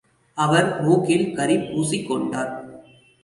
அவர் 0.37 0.69
மூக்கில் 0.81 1.27
கரி 1.35 1.57
பூசிக் 1.57 2.07
கொண்டார். 2.07 2.51